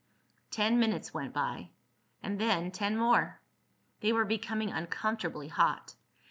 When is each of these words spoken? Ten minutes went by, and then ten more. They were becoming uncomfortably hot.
Ten 0.49 0.79
minutes 0.79 1.13
went 1.13 1.31
by, 1.31 1.69
and 2.23 2.39
then 2.41 2.71
ten 2.71 2.97
more. 2.97 3.39
They 3.99 4.11
were 4.11 4.25
becoming 4.25 4.71
uncomfortably 4.71 5.49
hot. 5.49 5.93